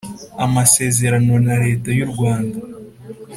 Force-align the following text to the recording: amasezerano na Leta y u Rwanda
amasezerano 0.45 1.33
na 1.45 1.55
Leta 1.63 1.89
y 1.97 2.01
u 2.05 2.07
Rwanda 2.11 2.57